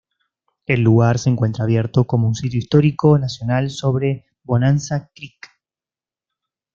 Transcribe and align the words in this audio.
El 0.65 0.81
lugar 0.81 1.19
se 1.19 1.29
encuentra 1.29 1.63
abierto 1.63 2.07
como 2.07 2.27
un 2.27 2.33
sitio 2.33 2.57
histórico 2.57 3.19
nacional 3.19 3.69
sobre 3.69 4.25
Bonanza 4.43 5.11
Creek. 5.13 5.47